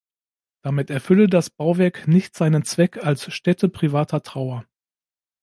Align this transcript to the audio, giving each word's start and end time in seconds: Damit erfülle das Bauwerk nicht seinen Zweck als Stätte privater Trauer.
Damit 0.63 0.89
erfülle 0.89 1.27
das 1.27 1.51
Bauwerk 1.51 2.07
nicht 2.07 2.35
seinen 2.35 2.65
Zweck 2.65 3.05
als 3.05 3.31
Stätte 3.31 3.69
privater 3.69 4.23
Trauer. 4.23 4.65